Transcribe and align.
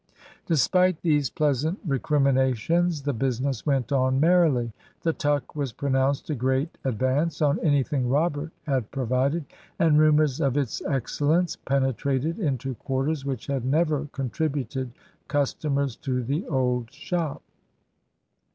Despite 0.47 0.99
these 1.03 1.29
pleasant 1.29 1.77
recriminations 1.85 3.03
the 3.03 3.13
business 3.13 3.67
went 3.67 3.91
on 3.91 4.19
merrily. 4.19 4.73
The 5.03 5.13
"tuck" 5.13 5.55
was 5.55 5.73
pronounced 5.73 6.27
a 6.31 6.33
great 6.33 6.75
advance 6.83 7.39
on 7.39 7.59
anything 7.59 8.09
Robert 8.09 8.51
had 8.63 8.89
provided, 8.89 9.45
and 9.77 9.99
rumours 9.99 10.39
of 10.41 10.57
its 10.57 10.81
excellence 10.87 11.55
penetrated 11.55 12.39
into 12.39 12.73
quarters 12.73 13.25
which 13.25 13.45
had 13.45 13.63
never 13.63 14.05
contributed 14.11 14.91
customers 15.27 15.95
to 15.97 16.23
the 16.23 16.47
old 16.47 16.91
shop. 16.91 17.43